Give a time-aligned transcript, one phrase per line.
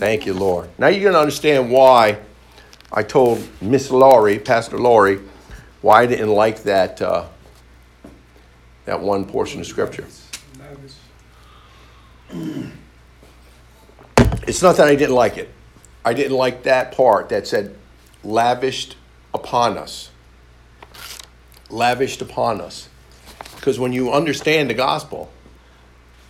[0.00, 0.70] Thank you, Lord.
[0.78, 2.20] Now you're going to understand why
[2.90, 5.20] I told Miss Laurie, Pastor Laurie,
[5.82, 7.26] why I didn't like that, uh,
[8.86, 10.06] that one portion of Scripture.
[14.48, 15.50] It's not that I didn't like it.
[16.02, 17.76] I didn't like that part that said,
[18.24, 18.96] lavished
[19.34, 20.08] upon us.
[21.68, 22.88] Lavished upon us.
[23.56, 25.30] Because when you understand the gospel,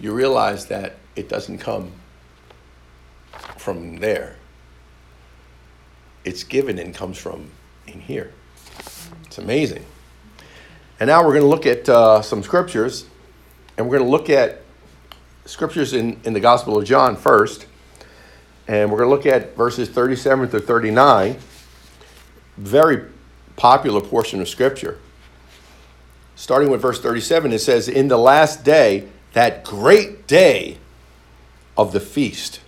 [0.00, 1.92] you realize that it doesn't come
[3.60, 4.36] from there.
[6.24, 7.50] It's given and comes from
[7.86, 8.32] in here.
[9.26, 9.84] It's amazing.
[10.98, 13.04] And now we're going to look at uh, some scriptures,
[13.76, 14.62] and we're going to look at
[15.44, 17.66] scriptures in, in the Gospel of John first.
[18.66, 21.36] And we're going to look at verses 37 through 39.
[22.56, 23.04] Very
[23.56, 24.98] popular portion of scripture.
[26.34, 30.78] Starting with verse 37, it says, In the last day, that great day
[31.76, 32.60] of the feast.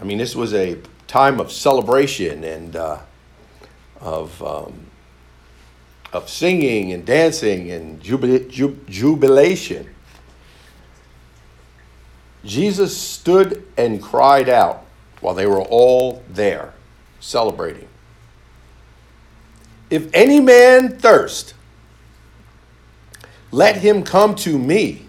[0.00, 2.98] I mean, this was a time of celebration and uh,
[4.00, 4.86] of, um,
[6.12, 9.94] of singing and dancing and jubil- jubilation.
[12.44, 14.84] Jesus stood and cried out
[15.20, 16.72] while they were all there
[17.20, 17.88] celebrating.
[19.90, 21.54] If any man thirst,
[23.50, 25.06] let him come to me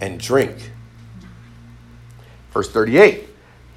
[0.00, 0.70] and drink.
[2.50, 3.28] Verse 38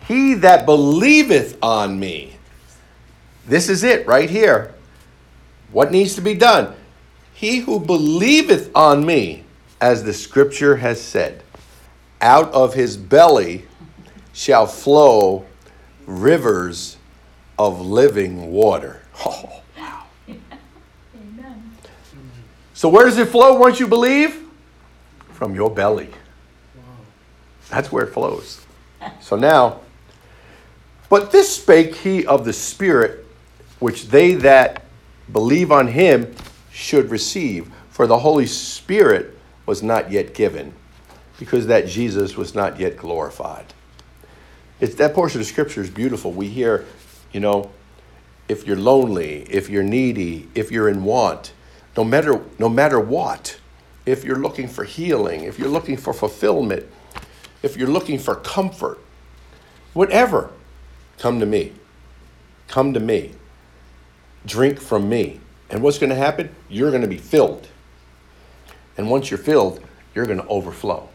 [0.08, 2.36] He that believeth on me.
[3.46, 4.74] This is it right here.
[5.72, 6.76] What needs to be done?
[7.34, 9.44] He who believeth on me,
[9.82, 11.44] as the scripture has said,
[12.22, 13.66] out of his belly
[14.32, 15.46] shall flow
[16.06, 16.98] rivers
[17.58, 19.02] of living water.
[19.26, 20.06] Oh, wow.
[20.28, 21.72] Amen.
[22.74, 24.48] So, where does it flow once you believe?
[25.34, 26.10] From your belly.
[27.70, 28.63] That's where it flows.
[29.22, 29.80] So now,
[31.10, 33.26] but this spake he of the Spirit,
[33.80, 34.84] which they that
[35.32, 36.36] believe on him
[36.72, 37.72] should receive.
[37.90, 40.74] For the Holy Spirit was not yet given,
[41.40, 43.74] because that Jesus was not yet glorified.
[44.80, 46.32] It's, that portion of Scripture is beautiful.
[46.32, 46.86] We hear,
[47.32, 47.72] you know,
[48.50, 51.54] if you're lonely, if you're needy, if you're in want,
[51.96, 53.60] no matter, no matter what,
[54.06, 56.86] if you're looking for healing, if you're looking for fulfillment,
[57.62, 59.00] if you're looking for comfort,
[59.94, 60.52] whatever,
[61.18, 61.74] come to me.
[62.68, 63.32] Come to me.
[64.46, 65.40] Drink from me.
[65.70, 66.54] And what's going to happen?
[66.70, 67.68] You're going to be filled.
[68.98, 69.84] And once you're filled,
[70.14, 71.10] you're going to overflow.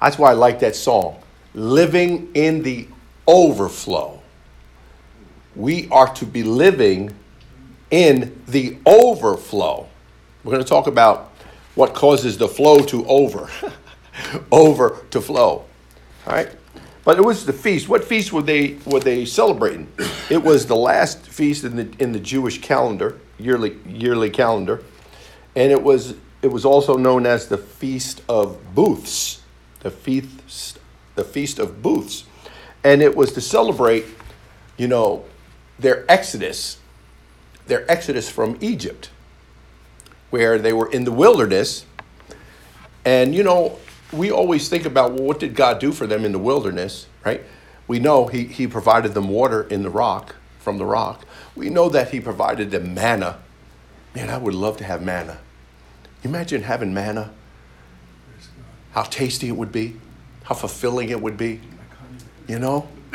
[0.00, 1.22] That's why I like that song.
[1.54, 2.88] Living in the
[3.26, 4.20] overflow.
[5.54, 7.14] We are to be living
[7.90, 9.88] in the overflow.
[10.42, 11.32] We're going to talk about
[11.74, 13.50] what causes the flow to over.
[14.52, 15.64] over to flow.
[16.26, 16.50] All right?
[17.04, 17.88] But it was the feast.
[17.88, 19.90] What feast were they were they celebrating?
[20.28, 24.82] It was the last feast in the in the Jewish calendar, yearly yearly calendar.
[25.56, 29.42] And it was it was also known as the Feast of Booths.
[29.80, 30.78] The feast
[31.14, 32.24] the Feast of Booths.
[32.84, 34.06] And it was to celebrate,
[34.76, 35.24] you know,
[35.78, 36.78] their exodus,
[37.66, 39.10] their exodus from Egypt,
[40.30, 41.84] where they were in the wilderness.
[43.04, 43.78] And you know,
[44.12, 47.42] we always think about, well, what did God do for them in the wilderness, right?
[47.86, 51.24] We know he, he provided them water in the rock, from the rock.
[51.56, 53.40] We know that He provided them manna.
[54.14, 55.38] Man, I would love to have manna.
[56.22, 57.32] Imagine having manna.
[58.92, 59.96] How tasty it would be,
[60.44, 61.60] how fulfilling it would be.
[62.48, 62.88] You know?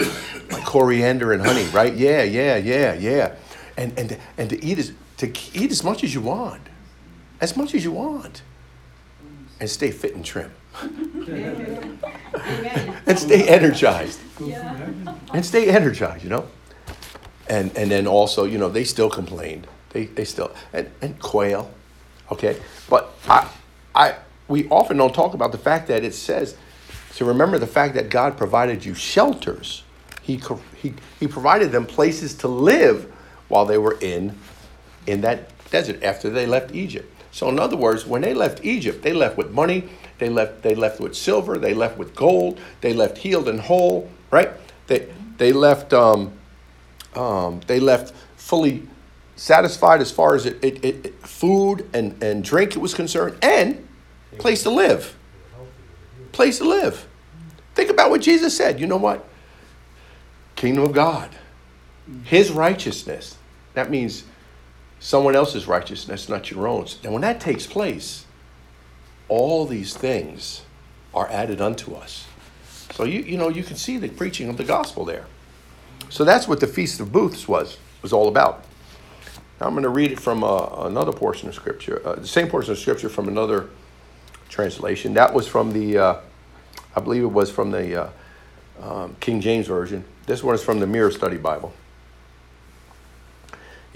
[0.52, 1.94] like coriander and honey, right?
[1.94, 3.36] Yeah, yeah, yeah, yeah.
[3.78, 6.62] And, and, and to, eat as, to eat as much as you want,
[7.42, 8.42] as much as you want,
[9.60, 10.52] and stay fit and trim
[13.08, 14.20] and stay energized.
[15.34, 16.48] And stay energized, you know.
[17.48, 19.68] And and then also, you know, they still complained.
[19.92, 21.72] They they still and, and quail.
[22.32, 22.58] Okay.
[22.90, 23.50] But I
[23.94, 24.16] I
[24.48, 26.58] we often don't talk about the fact that it says
[27.16, 29.84] to remember the fact that God provided you shelters.
[30.22, 30.42] He,
[30.82, 33.12] he, he provided them places to live
[33.48, 34.38] while they were in,
[35.08, 37.10] in that desert after they left Egypt.
[37.36, 39.90] So, in other words, when they left Egypt, they left with money,
[40.20, 41.58] they left, they left with silver.
[41.58, 42.62] They left with gold.
[42.80, 44.52] They left healed and whole, right?
[44.88, 46.32] They, they, left, um,
[47.14, 48.88] um, they left fully
[49.36, 53.86] satisfied as far as it, it, it, food and, and drink was concerned, and
[54.38, 55.18] place to live.
[56.32, 57.06] Place to live.
[57.74, 58.80] Think about what Jesus said.
[58.80, 59.28] You know what?
[60.56, 61.32] Kingdom of God.
[62.24, 63.38] His righteousness.
[63.74, 64.24] That means
[65.00, 66.88] someone else's righteousness, not your own.
[67.04, 68.26] And when that takes place,
[69.28, 70.64] all these things
[71.14, 72.28] are added unto us.
[72.94, 75.26] So you you know you can see the preaching of the gospel there.
[76.10, 78.64] So that's what the Feast of Booths was was all about.
[79.60, 82.48] Now I'm going to read it from uh, another portion of Scripture, uh, the same
[82.48, 83.70] portion of Scripture from another
[84.50, 85.14] translation.
[85.14, 86.16] That was from the, uh,
[86.96, 88.10] I believe it was from the uh,
[88.82, 90.04] um, King James Version.
[90.26, 91.74] This one is from the Mirror Study Bible.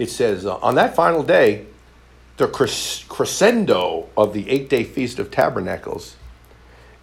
[0.00, 1.66] It says, uh, On that final day,
[2.38, 6.16] the crescendo of the eight day Feast of Tabernacles,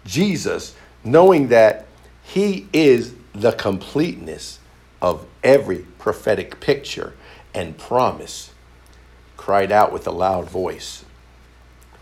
[0.04, 0.74] Jesus,
[1.04, 1.86] knowing that
[2.24, 4.58] he is the completeness
[5.00, 7.14] of every prophetic picture
[7.54, 8.50] and promise,
[9.36, 11.04] cried out with a loud voice.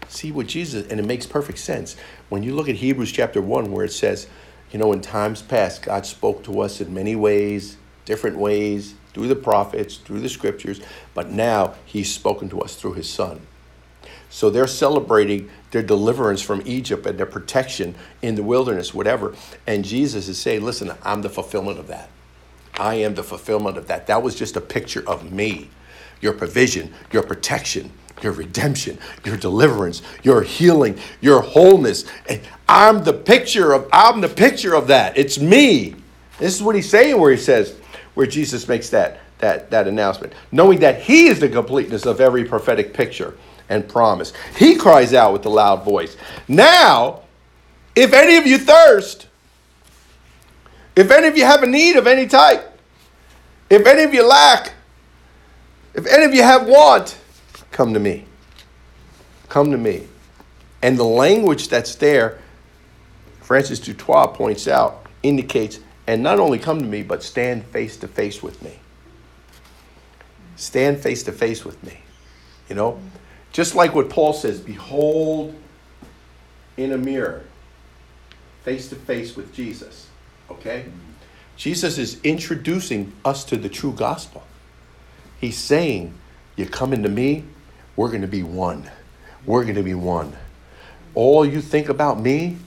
[0.08, 1.94] See what Jesus, and it makes perfect sense.
[2.30, 4.28] When you look at Hebrews chapter 1, where it says,
[4.72, 7.76] you know, in times past, God spoke to us in many ways,
[8.06, 10.78] different ways, through the prophets, through the scriptures,
[11.14, 13.40] but now He's spoken to us through His Son.
[14.28, 19.34] So they're celebrating their deliverance from Egypt and their protection in the wilderness, whatever.
[19.66, 22.10] And Jesus is saying, listen, I'm the fulfillment of that.
[22.74, 24.06] I am the fulfillment of that.
[24.06, 25.70] That was just a picture of me,
[26.20, 27.90] your provision, your protection,
[28.22, 32.04] your redemption, your deliverance, your healing, your wholeness.
[32.28, 35.16] And I'm the picture of I'm the picture of that.
[35.16, 35.94] It's me.
[36.38, 37.74] This is what he's saying where he says
[38.16, 42.44] where Jesus makes that that that announcement, knowing that he is the completeness of every
[42.44, 43.36] prophetic picture
[43.68, 44.32] and promise.
[44.56, 46.16] He cries out with a loud voice.
[46.48, 47.20] Now,
[47.94, 49.26] if any of you thirst,
[50.96, 52.80] if any of you have a need of any type,
[53.68, 54.72] if any of you lack,
[55.94, 57.18] if any of you have want,
[57.70, 58.24] come to me.
[59.50, 60.06] Come to me.
[60.82, 62.38] And the language that's there,
[63.40, 67.96] Francis du Toit points out, indicates, and not only come to me, but stand face
[67.98, 68.78] to face with me.
[70.56, 71.98] Stand face to face with me.
[72.68, 73.00] You know?
[73.52, 75.54] Just like what Paul says, behold
[76.76, 77.44] in a mirror,
[78.64, 80.08] face to face with Jesus.
[80.50, 80.84] Okay?
[81.56, 84.44] Jesus is introducing us to the true gospel.
[85.40, 86.14] He's saying,
[86.54, 87.44] You come into me,
[87.96, 88.90] we're going to be one.
[89.46, 90.34] We're going to be one.
[91.14, 92.58] All you think about me,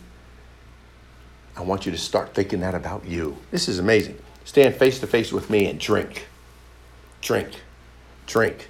[1.59, 3.35] I want you to start thinking that about you.
[3.51, 4.17] This is amazing.
[4.45, 6.25] Stand face to face with me and drink.
[7.19, 7.49] Drink.
[8.27, 8.69] Drink.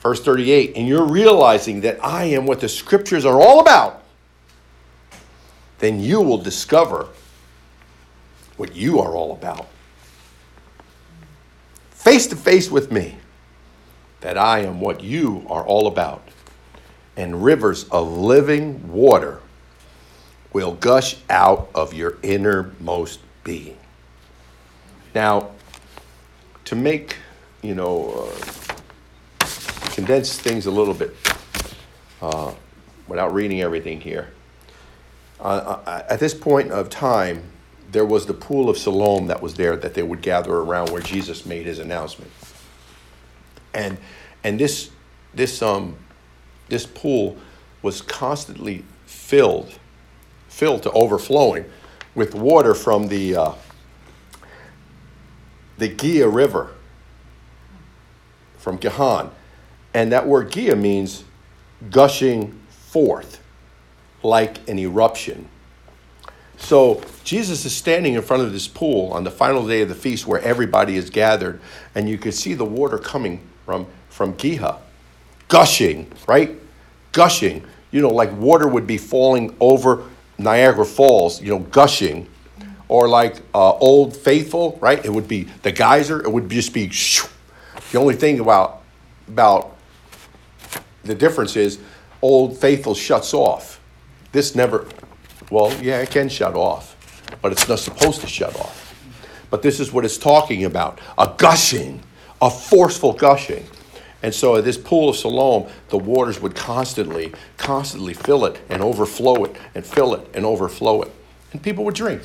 [0.00, 4.02] Verse 38 and you're realizing that I am what the scriptures are all about,
[5.78, 7.08] then you will discover
[8.58, 9.66] what you are all about.
[11.92, 13.16] Face to face with me,
[14.20, 16.28] that I am what you are all about.
[17.16, 19.40] And rivers of living water
[20.54, 23.76] will gush out of your innermost being.
[25.14, 25.50] Now,
[26.64, 27.16] to make,
[27.60, 28.30] you know,
[29.40, 29.46] uh,
[29.90, 31.14] condense things a little bit
[32.22, 32.54] uh,
[33.06, 34.30] without reading everything here,
[35.40, 37.42] uh, at this point of time,
[37.90, 41.02] there was the pool of Siloam that was there that they would gather around where
[41.02, 42.30] Jesus made his announcement.
[43.74, 43.98] And
[44.42, 44.90] and this
[45.34, 45.96] this um
[46.68, 47.36] this pool
[47.82, 49.78] was constantly filled
[50.54, 51.64] filled to overflowing
[52.14, 53.52] with water from the uh,
[55.78, 56.70] the Gia River
[58.58, 59.32] from Gihon.
[59.92, 61.24] And that word Gia means
[61.90, 63.42] gushing forth
[64.22, 65.48] like an eruption.
[66.56, 69.94] So Jesus is standing in front of this pool on the final day of the
[69.94, 71.60] feast where everybody is gathered,
[71.96, 74.78] and you can see the water coming from, from Giha,
[75.48, 76.52] gushing, right?
[77.10, 77.64] Gushing.
[77.90, 80.04] You know, like water would be falling over
[80.38, 82.28] Niagara Falls, you know, gushing.
[82.88, 85.02] Or like uh, Old Faithful, right?
[85.04, 87.28] It would be the geyser, it would just be shoo.
[87.92, 88.82] The only thing about,
[89.26, 89.76] about
[91.02, 91.78] the difference is
[92.20, 93.80] Old Faithful shuts off.
[94.32, 94.86] This never,
[95.50, 96.96] well, yeah, it can shut off,
[97.40, 98.80] but it's not supposed to shut off.
[99.50, 102.02] But this is what it's talking about a gushing,
[102.42, 103.64] a forceful gushing.
[104.24, 109.44] And so this pool of Siloam, the waters would constantly, constantly fill it and overflow
[109.44, 111.12] it and fill it and overflow it.
[111.52, 112.22] And people would drink.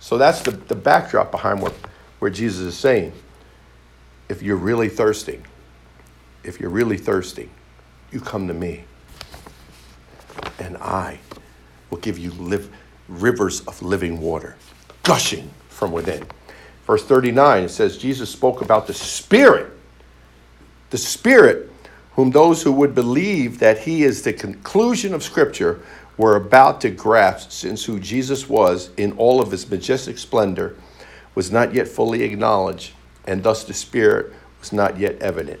[0.00, 1.72] So that's the, the backdrop behind what,
[2.18, 3.14] where Jesus is saying.
[4.28, 5.40] If you're really thirsty,
[6.44, 7.48] if you're really thirsty,
[8.12, 8.84] you come to me.
[10.58, 11.20] And I
[11.88, 12.70] will give you live,
[13.08, 14.56] rivers of living water,
[15.04, 16.26] gushing from within.
[16.86, 19.77] Verse 39, it says, Jesus spoke about the Spirit,
[20.90, 21.70] the Spirit,
[22.12, 25.80] whom those who would believe that he is the conclusion of Scripture
[26.16, 30.76] were about to grasp, since who Jesus was in all of his majestic splendor
[31.34, 32.92] was not yet fully acknowledged,
[33.26, 35.60] and thus the Spirit was not yet evident.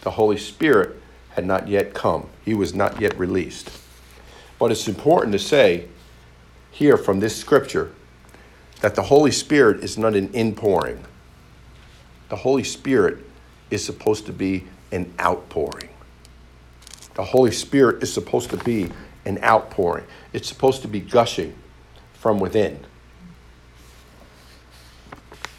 [0.00, 0.96] The Holy Spirit
[1.30, 3.70] had not yet come, he was not yet released.
[4.58, 5.88] But it's important to say
[6.70, 7.92] here from this scripture
[8.80, 11.04] that the Holy Spirit is not an inpouring.
[12.28, 13.27] The Holy Spirit
[13.70, 15.90] is supposed to be an outpouring.
[17.14, 18.90] The Holy Spirit is supposed to be
[19.24, 20.04] an outpouring.
[20.32, 21.54] It's supposed to be gushing
[22.14, 22.80] from within.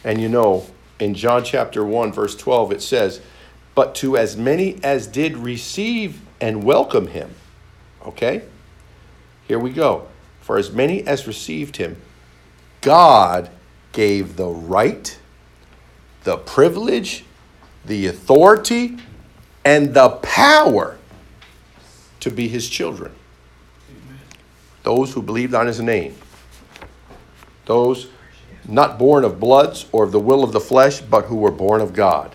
[0.04, 0.66] And you know,
[0.98, 3.20] in John chapter 1, verse 12, it says,
[3.74, 7.34] But to as many as did receive and welcome him.
[8.06, 8.42] Okay?
[9.46, 10.08] Here we go.
[10.40, 12.00] For as many as received him,
[12.80, 13.50] God
[13.92, 15.18] gave the right,
[16.24, 17.24] the privilege,
[17.84, 18.96] the authority,
[19.64, 20.96] and the power
[22.20, 23.12] to be his children.
[23.90, 24.18] Amen.
[24.82, 26.14] Those who believed on his name.
[27.66, 28.08] Those
[28.68, 31.80] not born of bloods or of the will of the flesh, but who were born
[31.80, 32.34] of God.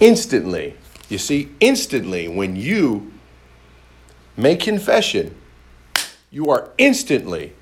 [0.00, 0.76] Instantly,
[1.08, 3.12] you see, instantly, when you
[4.36, 5.34] make confession,
[6.30, 7.52] you are instantly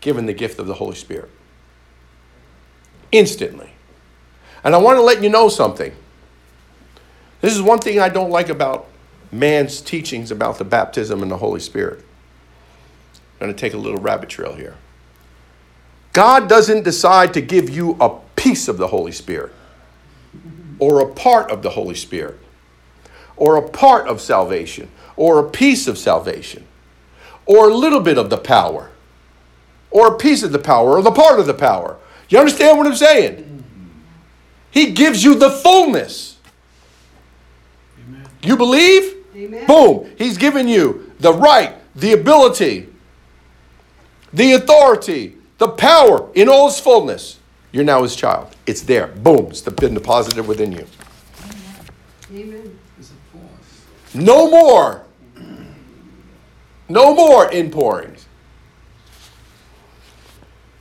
[0.00, 1.30] given the gift of the Holy Spirit.
[3.12, 3.75] Instantly.
[4.64, 5.94] And I want to let you know something.
[7.40, 8.88] This is one thing I don't like about
[9.30, 12.04] man's teachings about the baptism and the Holy Spirit.
[13.34, 14.76] I'm going to take a little rabbit trail here.
[16.12, 19.52] God doesn't decide to give you a piece of the Holy Spirit
[20.78, 22.38] or a part of the Holy Spirit
[23.36, 26.66] or a part of salvation or a piece of salvation
[27.44, 28.90] or a little bit of the power
[29.90, 31.98] or a piece of the power or the part of the power.
[32.28, 33.45] You understand what I'm saying?
[34.76, 36.36] He gives you the fullness.
[37.98, 38.26] Amen.
[38.42, 39.24] You believe?
[39.34, 39.66] Amen.
[39.66, 40.12] Boom.
[40.18, 42.86] He's given you the right, the ability,
[44.34, 47.38] the authority, the power in all its fullness.
[47.72, 48.54] You're now his child.
[48.66, 49.06] It's there.
[49.06, 49.46] Boom.
[49.46, 50.86] It's been deposited within you.
[52.34, 52.78] Amen.
[54.12, 55.06] No more.
[56.90, 58.15] No more inpourings.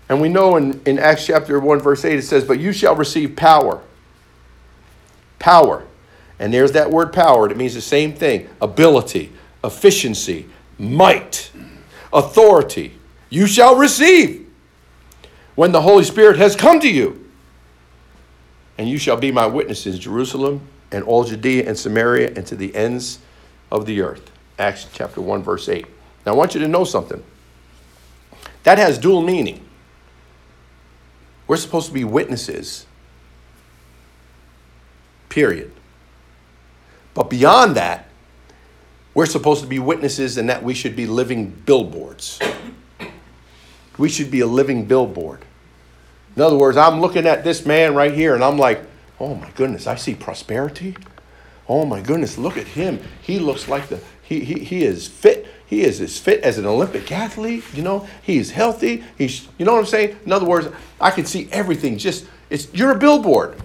[0.07, 2.95] And we know in, in Acts chapter 1, verse 8, it says, But you shall
[2.95, 3.81] receive power.
[5.39, 5.85] Power.
[6.39, 7.49] And there's that word power.
[7.49, 9.31] It means the same thing ability,
[9.63, 10.47] efficiency,
[10.77, 11.51] might,
[12.13, 12.93] authority.
[13.29, 14.47] You shall receive
[15.55, 17.29] when the Holy Spirit has come to you.
[18.77, 22.73] And you shall be my witnesses, Jerusalem and all Judea and Samaria and to the
[22.75, 23.19] ends
[23.71, 24.31] of the earth.
[24.57, 25.85] Acts chapter 1, verse 8.
[26.25, 27.23] Now I want you to know something.
[28.63, 29.65] That has dual meaning.
[31.47, 32.85] We're supposed to be witnesses,
[35.29, 35.71] period.
[37.13, 38.09] But beyond that,
[39.13, 42.39] we're supposed to be witnesses and that we should be living billboards.
[43.97, 45.45] We should be a living billboard.
[46.35, 48.81] In other words, I'm looking at this man right here and I'm like,
[49.19, 50.97] oh my goodness, I see prosperity.
[51.69, 52.99] Oh my goodness, look at him.
[53.21, 55.47] He looks like the, he, he, he is fit.
[55.67, 57.63] He is as fit as an Olympic athlete.
[57.73, 59.03] You know, he's healthy.
[59.17, 60.17] He's, you know what I'm saying?
[60.25, 60.67] In other words,
[61.01, 61.97] I can see everything.
[61.97, 63.55] Just, it's, you're a billboard.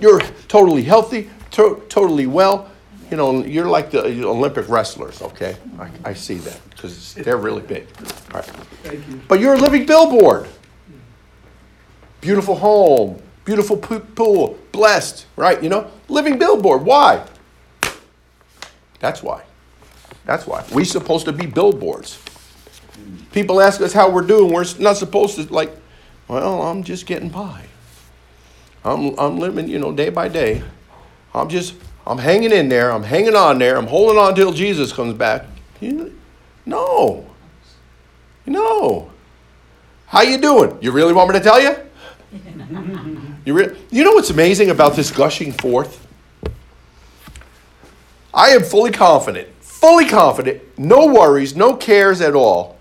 [0.00, 2.70] You're totally healthy, to, totally well.
[3.10, 5.56] You know, you're like the Olympic wrestlers, okay?
[5.78, 7.86] I, I see that because they're really big.
[8.32, 8.44] All right.
[8.82, 9.20] Thank you.
[9.28, 10.48] But you're a living billboard.
[12.20, 15.62] Beautiful home, beautiful pool, blessed, right?
[15.62, 16.82] You know, living billboard.
[16.82, 17.24] Why?
[18.98, 19.42] That's why.
[20.26, 20.64] That's why.
[20.72, 22.20] We're supposed to be billboards.
[23.32, 24.52] People ask us how we're doing.
[24.52, 25.74] We're not supposed to, like,
[26.28, 27.64] well, I'm just getting by.
[28.84, 30.62] I'm, I'm living, you know, day by day.
[31.32, 31.74] I'm just,
[32.06, 32.90] I'm hanging in there.
[32.90, 33.76] I'm hanging on there.
[33.76, 35.46] I'm holding on till Jesus comes back.
[36.66, 37.26] No.
[38.46, 39.10] No.
[40.06, 40.78] How you doing?
[40.80, 41.76] You really want me to tell you?
[43.44, 46.06] you, re- you know what's amazing about this gushing forth?
[48.32, 52.78] I am fully confident, fully confident, no worries, no cares at all.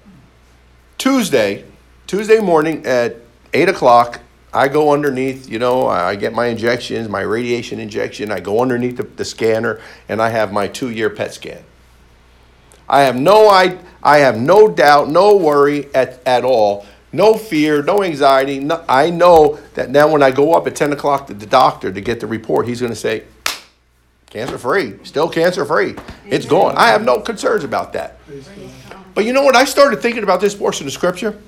[0.98, 1.66] Tuesday,
[2.08, 3.18] Tuesday morning at
[3.54, 4.22] 8 o'clock,
[4.54, 8.32] I go underneath, you know, I get my injections, my radiation injection.
[8.32, 11.62] I go underneath the, the scanner and I have my two year PET scan.
[12.88, 17.84] I have no I, I have no doubt, no worry at, at all, no fear,
[17.84, 18.60] no anxiety.
[18.60, 21.92] No, I know that now when I go up at 10 o'clock to the doctor
[21.92, 23.26] to get the report, he's going to say,
[24.36, 25.96] cancer free, still cancer free.
[26.26, 26.76] It's gone.
[26.76, 28.20] I have no concerns about that.
[29.14, 29.56] But you know what?
[29.56, 31.40] I started thinking about this portion of scripture.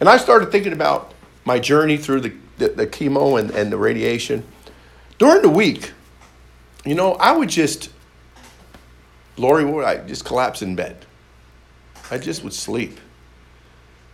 [0.00, 1.12] And I started thinking about
[1.44, 4.42] my journey through the, the, the chemo and, and the radiation.
[5.18, 5.92] During the week,
[6.86, 7.90] you know, I would just
[9.36, 11.04] Lori would I just collapse in bed.
[12.10, 12.98] I just would sleep.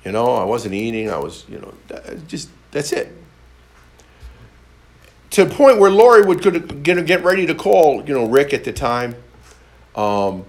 [0.05, 1.11] You know, I wasn't eating.
[1.11, 1.73] I was, you know,
[2.27, 3.17] just that's it.
[5.33, 6.43] To the point where Lori would
[6.83, 9.15] get, get ready to call, you know, Rick at the time.
[9.95, 10.45] Um,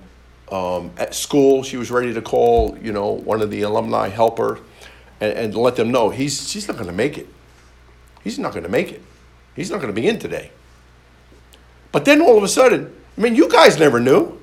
[0.54, 1.64] um, at school.
[1.64, 4.60] She was ready to call, you know, one of the alumni helper
[5.20, 7.28] and, and let them know he's she's not going to make it.
[8.24, 9.02] He's not going to make it.
[9.56, 10.52] He's not going to be in today.
[11.92, 14.40] But then all of a sudden, I mean, you guys never knew.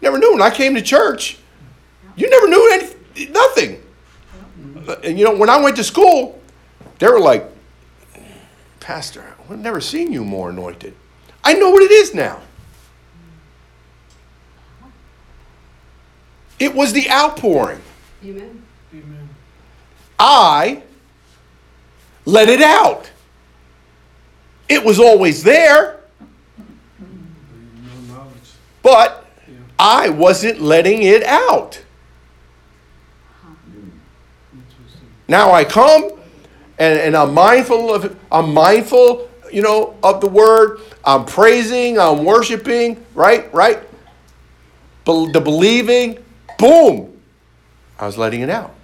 [0.00, 0.32] Never knew.
[0.32, 1.38] When I came to church,
[2.16, 3.82] you never knew anything, nothing.
[5.04, 6.40] And you know, when I went to school,
[6.98, 7.46] they were like,
[8.90, 10.96] Pastor, I've never seen you more anointed.
[11.44, 12.40] I know what it is now.
[16.58, 17.82] It was the outpouring.
[18.24, 18.60] Amen.
[18.92, 19.28] Amen.
[20.18, 20.82] I
[22.24, 23.12] let it out.
[24.68, 26.00] It was always there,
[28.82, 29.24] but
[29.78, 31.80] I wasn't letting it out.
[33.44, 33.54] Uh-huh.
[35.28, 36.19] Now I come
[36.80, 40.80] and, and I'm mindful of I'm mindful, you know, of the word.
[41.04, 43.52] I'm praising, I'm worshiping, right?
[43.54, 43.78] Right?
[45.04, 46.18] Bel- The believing,
[46.58, 47.20] boom.
[47.98, 48.74] I was letting it out.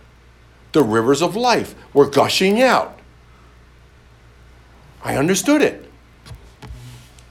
[0.72, 2.98] The rivers of life were gushing out.
[5.02, 5.90] I understood it.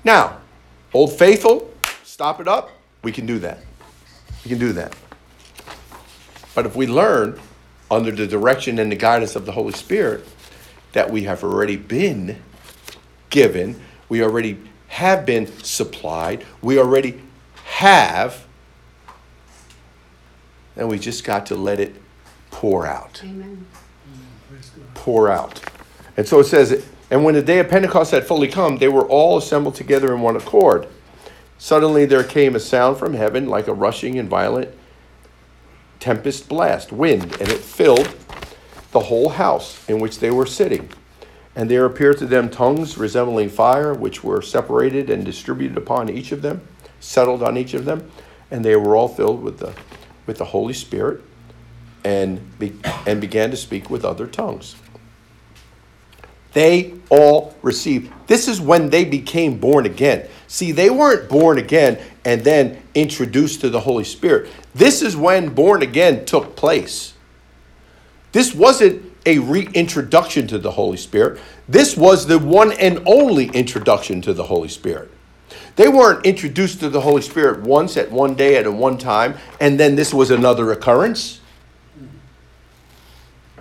[0.04, 0.38] Now,
[0.94, 1.72] Old Faithful,
[2.04, 2.72] stop it up.
[3.04, 3.60] We can do that.
[4.44, 4.96] We can do that.
[6.56, 7.40] But if we learn
[7.92, 10.26] under the direction and the guidance of the Holy Spirit
[10.96, 12.42] that we have already been
[13.30, 17.22] given, we already have been supplied, we already
[17.66, 18.46] have,
[20.78, 21.94] and we just got to let it
[22.50, 23.68] pour out Amen.
[24.94, 25.62] Pour out.
[26.16, 29.06] And so it says, and when the day of Pentecost had fully come, they were
[29.06, 30.88] all assembled together in one accord.
[31.58, 34.74] Suddenly there came a sound from heaven like a rushing and violent
[36.00, 38.08] tempest blast, wind, and it filled
[38.96, 40.90] the whole house in which they were sitting.
[41.54, 46.32] And there appeared to them tongues resembling fire, which were separated and distributed upon each
[46.32, 46.66] of them,
[47.02, 48.10] settled on each of them,
[48.52, 49.74] and they were all filled with the
[50.26, 51.22] with the Holy Spirit,
[52.06, 52.74] and be,
[53.06, 54.76] and began to speak with other tongues.
[56.54, 58.14] They all received.
[58.28, 60.30] This is when they became born again.
[60.48, 64.50] See, they weren't born again and then introduced to the Holy Spirit.
[64.74, 67.15] This is when born again took place.
[68.36, 71.40] This wasn't a reintroduction to the Holy Spirit.
[71.70, 75.10] This was the one and only introduction to the Holy Spirit.
[75.78, 79.38] They weren't introduced to the Holy Spirit once at one day at a one time,
[79.62, 81.40] and then this was another occurrence.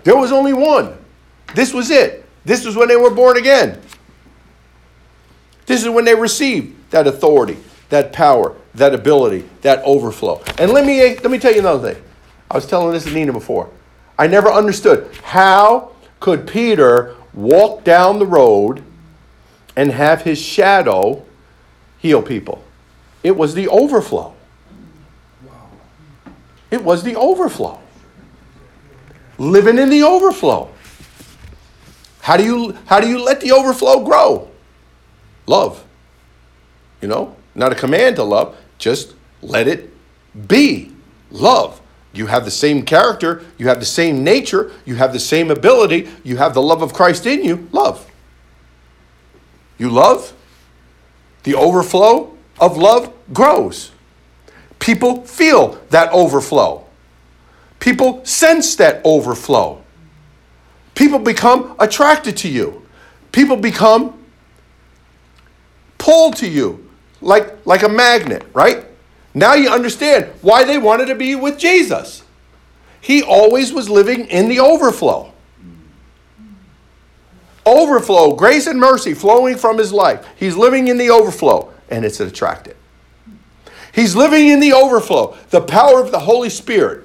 [0.02, 0.98] There was only one.
[1.54, 2.26] This was it.
[2.44, 3.80] This was when they were born again.
[5.66, 7.58] This is when they received that authority,
[7.90, 10.42] that power, that ability, that overflow.
[10.58, 12.02] And let me let me tell you another thing.
[12.50, 13.70] I was telling this to Nina before.
[14.18, 18.82] I never understood how could Peter walk down the road
[19.76, 21.24] and have his shadow
[21.98, 22.62] heal people.
[23.22, 24.34] It was the overflow.
[26.70, 27.80] It was the overflow.
[29.38, 30.70] Living in the overflow.
[32.20, 34.48] How do you how do you let the overflow grow?
[35.46, 35.84] Love.
[37.02, 39.92] You know, not a command to love, just let it
[40.48, 40.92] be.
[41.30, 41.80] Love.
[42.14, 46.08] You have the same character, you have the same nature, you have the same ability,
[46.22, 47.68] you have the love of Christ in you.
[47.72, 48.08] Love.
[49.78, 50.32] You love,
[51.42, 53.90] the overflow of love grows.
[54.78, 56.86] People feel that overflow.
[57.80, 59.82] People sense that overflow.
[60.94, 62.86] People become attracted to you.
[63.32, 64.24] People become
[65.98, 66.88] pulled to you
[67.20, 68.86] like, like a magnet, right?
[69.34, 72.22] Now you understand why they wanted to be with Jesus.
[73.00, 75.32] He always was living in the overflow.
[77.66, 80.26] Overflow, grace and mercy flowing from his life.
[80.36, 82.76] He's living in the overflow, and it's attractive.
[83.92, 87.04] He's living in the overflow, the power of the Holy Spirit.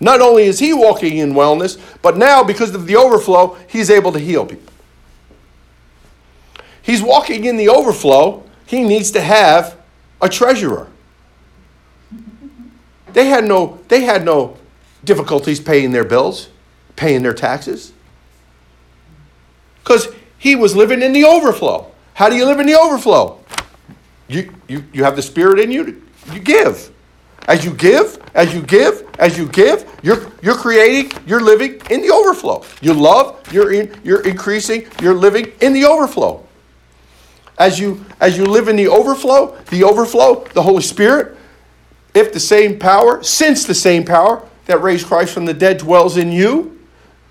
[0.00, 4.12] Not only is he walking in wellness, but now because of the overflow, he's able
[4.12, 4.72] to heal people.
[6.82, 9.76] He's walking in the overflow, he needs to have
[10.20, 10.88] a treasurer.
[13.16, 14.58] They had no they had no
[15.02, 16.50] difficulties paying their bills,
[16.96, 17.94] paying their taxes.
[19.84, 21.90] Cuz he was living in the overflow.
[22.12, 23.40] How do you live in the overflow?
[24.28, 26.90] You, you, you have the Spirit in you, you give.
[27.48, 32.02] As you give, as you give, as you give, you're, you're creating, you're living in
[32.02, 32.64] the overflow.
[32.82, 36.44] You love, you're, in, you're increasing, you're living in the overflow.
[37.58, 41.36] As you, as you live in the overflow, the overflow, the Holy Spirit,
[42.16, 46.16] if the same power, since the same power that raised Christ from the dead dwells
[46.16, 46.80] in you,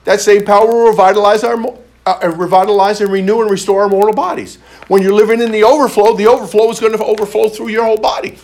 [0.03, 1.57] that same power will revitalize our,
[2.05, 4.57] uh, revitalize and renew and restore our mortal bodies.
[4.87, 7.97] When you're living in the overflow, the overflow is going to overflow through your whole
[7.97, 8.37] body.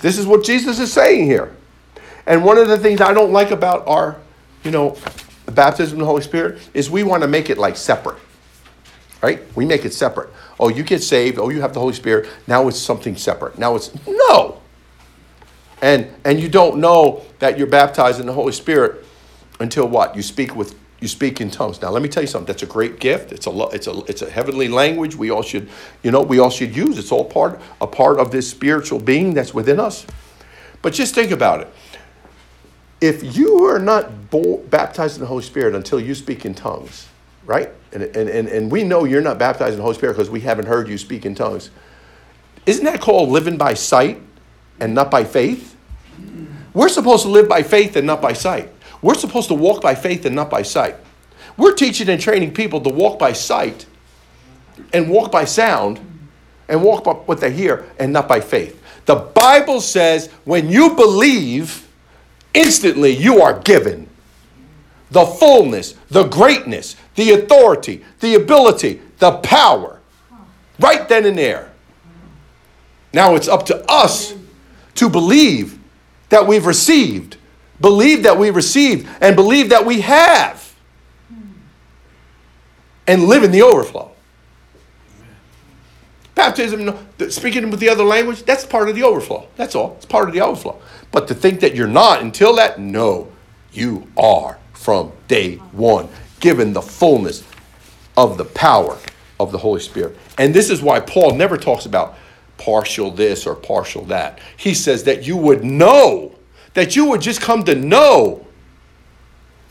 [0.00, 1.56] This is what Jesus is saying here.
[2.26, 4.16] And one of the things I don't like about our,
[4.64, 4.98] you know,
[5.46, 8.18] baptism in the Holy Spirit is we want to make it like separate.
[9.22, 9.40] Right?
[9.56, 10.28] We make it separate.
[10.60, 11.38] Oh, you get saved.
[11.38, 12.28] Oh, you have the Holy Spirit.
[12.46, 13.58] Now it's something separate.
[13.58, 14.57] Now it's no.
[15.82, 19.04] And and you don't know that you're baptized in the Holy Spirit
[19.60, 20.16] until what?
[20.16, 21.80] You speak with you speak in tongues.
[21.80, 22.46] Now, let me tell you something.
[22.46, 23.32] That's a great gift.
[23.32, 25.14] It's a it's a it's a heavenly language.
[25.14, 25.68] We all should,
[26.02, 26.98] you know, we all should use.
[26.98, 30.06] It's all part a part of this spiritual being that's within us.
[30.82, 31.72] But just think about it.
[33.00, 37.06] If you are not bo- baptized in the Holy Spirit until you speak in tongues,
[37.46, 37.70] right?
[37.92, 40.40] And, and, and, and we know you're not baptized in the Holy Spirit because we
[40.40, 41.70] haven't heard you speak in tongues.
[42.66, 44.20] Isn't that called living by sight
[44.80, 45.76] and not by faith?
[46.74, 48.72] We're supposed to live by faith and not by sight.
[49.02, 50.96] We're supposed to walk by faith and not by sight.
[51.56, 53.86] We're teaching and training people to walk by sight
[54.92, 56.00] and walk by sound
[56.68, 58.80] and walk by what they hear and not by faith.
[59.06, 61.88] The Bible says when you believe,
[62.54, 64.08] instantly you are given
[65.10, 70.00] the fullness, the greatness, the authority, the ability, the power,
[70.78, 71.72] right then and there.
[73.12, 74.34] Now it's up to us
[74.98, 75.78] to believe
[76.28, 77.38] that we've received
[77.80, 80.74] Believe that we received and believe that we have.
[83.06, 84.10] And live in the overflow.
[86.34, 86.96] Baptism,
[87.30, 89.48] speaking with the other language, that's part of the overflow.
[89.56, 89.94] That's all.
[89.96, 90.80] It's part of the overflow.
[91.10, 93.32] But to think that you're not until that, no,
[93.72, 96.08] you are from day one,
[96.40, 97.44] given the fullness
[98.16, 98.98] of the power
[99.40, 100.16] of the Holy Spirit.
[100.36, 102.16] And this is why Paul never talks about
[102.58, 104.40] partial this or partial that.
[104.56, 106.34] He says that you would know
[106.74, 108.46] that you would just come to know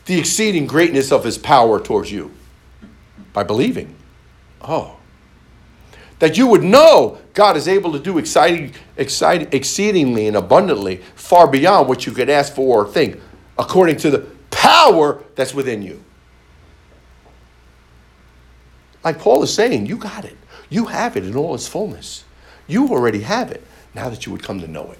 [0.06, 2.32] the exceeding greatness of his power towards you
[3.32, 3.94] by believing.
[4.60, 4.96] Oh.
[6.18, 11.46] That you would know God is able to do exciting, exciting, exceedingly and abundantly far
[11.46, 13.20] beyond what you could ask for or think,
[13.56, 16.02] according to the power that's within you.
[19.04, 20.36] Like Paul is saying, you got it.
[20.68, 22.24] You have it in all its fullness.
[22.68, 23.64] You already have it.
[23.94, 24.98] Now that you would come to know it.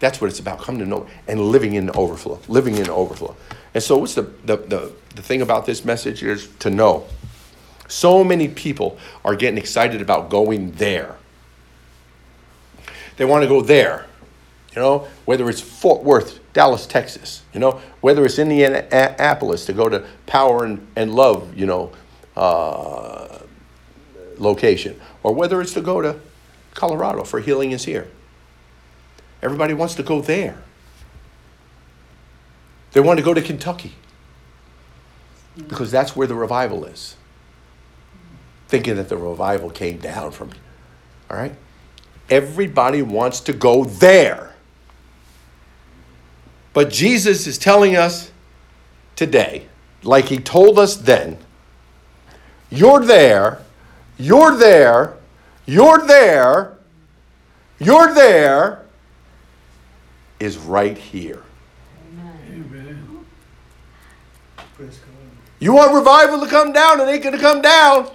[0.00, 2.92] That's what it's about, coming to know and living in the overflow, living in the
[2.92, 3.36] overflow.
[3.74, 7.06] And so what's the, the, the, the thing about this message is to know.
[7.86, 11.16] So many people are getting excited about going there.
[13.18, 14.06] They want to go there,
[14.74, 19.90] you know, whether it's Fort Worth, Dallas, Texas, you know, whether it's Indianapolis to go
[19.90, 21.92] to Power and, and Love, you know,
[22.36, 23.40] uh,
[24.38, 26.18] location, or whether it's to go to
[26.74, 28.08] Colorado for Healing is Here.
[29.42, 30.62] Everybody wants to go there.
[32.92, 33.94] They want to go to Kentucky
[35.68, 37.16] because that's where the revival is.
[38.68, 40.50] Thinking that the revival came down from,
[41.30, 41.54] all right?
[42.28, 44.54] Everybody wants to go there.
[46.72, 48.30] But Jesus is telling us
[49.16, 49.66] today,
[50.02, 51.38] like he told us then,
[52.70, 53.60] you're there,
[54.16, 55.16] you're there,
[55.70, 56.78] you're there,
[57.78, 58.84] you're there,
[60.40, 61.44] is right here.
[62.48, 63.24] Amen.
[65.60, 68.10] You want revival to come down, and it ain't going to come down.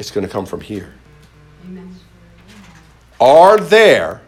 [0.00, 0.94] It's going to come from here.
[1.64, 1.94] Amen.
[3.20, 4.22] Are there,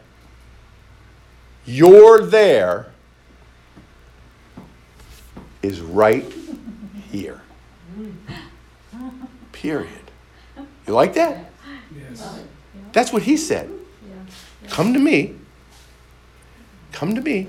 [1.65, 2.93] you're there,
[5.63, 6.33] is right
[7.11, 7.41] here.
[9.53, 10.10] Period.
[10.87, 11.51] You like that?
[11.97, 12.41] Yes.
[12.93, 13.71] That's what he said.
[14.69, 15.35] Come to me.
[16.93, 17.49] Come to me,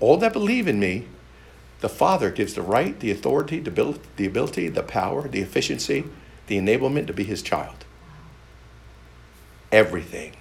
[0.00, 1.06] all that believe in me.
[1.80, 6.04] The Father gives the right, the authority, the ability, the power, the efficiency,
[6.46, 7.84] the enablement to be his child.
[9.72, 10.34] Everything.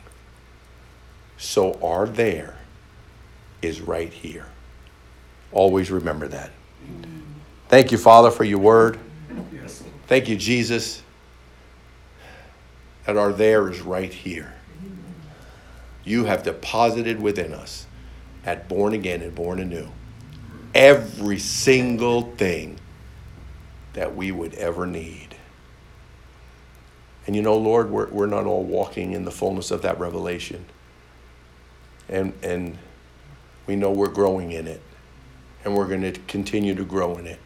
[1.38, 2.58] So, our there
[3.62, 4.46] is right here.
[5.52, 6.52] Always remember that.
[7.70, 9.00] Thank you, Father, for your word.
[10.08, 11.02] Thank you, Jesus,
[13.06, 14.54] that are there is right here.
[16.04, 17.86] You have deposited within us
[18.46, 19.90] at born again and born anew
[20.74, 22.78] every single thing
[23.94, 25.36] that we would ever need.
[27.28, 30.66] And you know, Lord, we're, we're not all walking in the fullness of that revelation.
[32.10, 32.78] And, and
[33.68, 34.82] we know we're growing in it.
[35.64, 37.40] And we're going to continue to grow in it.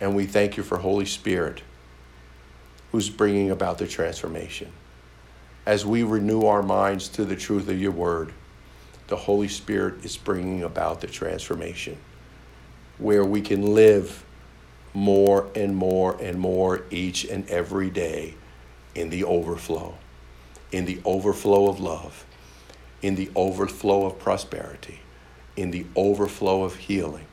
[0.00, 1.62] And we thank you for Holy Spirit
[2.92, 4.70] who's bringing about the transformation.
[5.66, 8.32] As we renew our minds to the truth of your word,
[9.08, 11.98] the Holy Spirit is bringing about the transformation
[12.98, 14.24] where we can live
[14.92, 18.34] more and more and more each and every day
[18.94, 19.94] in the overflow,
[20.72, 22.24] in the overflow of love,
[23.02, 25.00] in the overflow of prosperity,
[25.56, 27.26] in the overflow of healing,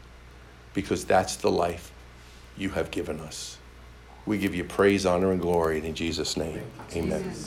[0.73, 1.91] because that's the life
[2.57, 3.56] you have given us.
[4.27, 6.61] We give you praise, honor, and glory And in Jesus' name.
[6.95, 7.33] Amen.